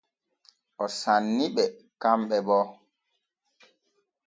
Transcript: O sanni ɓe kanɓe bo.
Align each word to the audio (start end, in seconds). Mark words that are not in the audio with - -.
O 0.83 0.85
sanni 0.99 1.45
ɓe 1.55 1.63
kanɓe 2.01 2.37
bo. 2.47 2.57